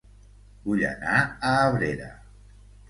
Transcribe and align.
Vull 0.63 0.81
anar 0.93 1.21
a 1.51 1.55
Abrera 1.69 2.11